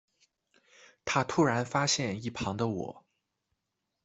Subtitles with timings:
[1.05, 3.05] 他突然发现一旁的我